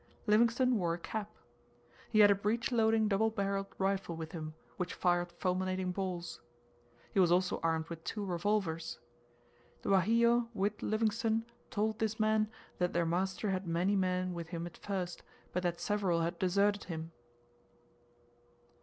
Livingstone 0.25 0.79
wore 0.79 0.95
a 0.95 0.97
cap. 0.97 1.29
He 2.09 2.21
had 2.21 2.31
a 2.31 2.33
breech 2.33 2.71
loading 2.71 3.07
double 3.07 3.29
barreled 3.29 3.67
rifle 3.77 4.15
with 4.15 4.31
him, 4.31 4.55
which 4.77 4.95
fired 4.95 5.31
fulminating 5.33 5.91
balls. 5.91 6.41
He 7.13 7.19
was 7.19 7.31
also 7.31 7.59
armed 7.61 7.87
with 7.87 8.03
two 8.03 8.25
revolvers. 8.25 8.97
The 9.83 9.89
Wahiyow 9.91 10.47
with 10.55 10.81
Livingstone 10.81 11.45
told 11.69 11.99
this 11.99 12.19
man 12.19 12.49
that 12.79 12.93
their 12.93 13.05
master 13.05 13.51
had 13.51 13.67
many 13.67 13.95
men 13.95 14.33
with 14.33 14.47
him 14.47 14.65
at 14.65 14.77
first, 14.77 15.21
but 15.53 15.61
that 15.61 15.79
several 15.79 16.21
had 16.21 16.39
deserted 16.39 16.85
him. 16.85 17.11